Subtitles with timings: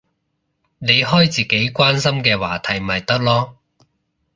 [0.79, 3.53] 你開自己關心嘅話題咪得囉